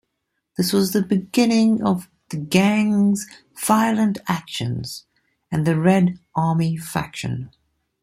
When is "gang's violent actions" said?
2.37-5.05